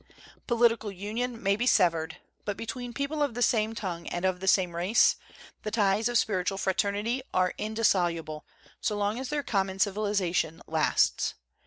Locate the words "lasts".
10.65-11.35